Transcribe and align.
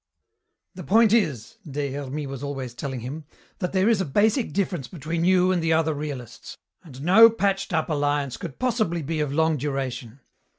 "The 0.73 0.83
point 0.83 1.13
is," 1.13 1.57
Des 1.69 1.91
Hermies 1.91 2.25
was 2.25 2.41
always 2.41 2.73
telling 2.73 3.01
him, 3.01 3.25
"that 3.59 3.71
there 3.71 3.87
is 3.87 4.01
a 4.01 4.03
basic 4.03 4.51
difference 4.51 4.87
between 4.87 5.23
you 5.23 5.51
and 5.51 5.61
the 5.61 5.73
other 5.73 5.93
realists, 5.93 6.57
and 6.83 7.03
no 7.03 7.29
patched 7.29 7.71
up 7.71 7.87
alliance 7.87 8.35
could 8.35 8.57
possibly 8.57 9.03
be 9.03 9.19
of 9.19 9.31
long 9.31 9.57
duration. 9.57 10.19